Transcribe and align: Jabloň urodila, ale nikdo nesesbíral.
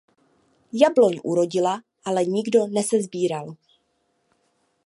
Jabloň 0.73 1.19
urodila, 1.23 1.83
ale 2.05 2.25
nikdo 2.25 2.65
nesesbíral. 2.67 3.53